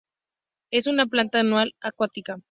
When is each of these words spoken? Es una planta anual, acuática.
Es 0.71 0.87
una 0.87 1.05
planta 1.05 1.41
anual, 1.41 1.75
acuática. 1.79 2.39